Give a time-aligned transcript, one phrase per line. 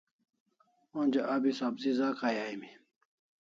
[0.99, 2.69] Onja abi sabzi za kay aimi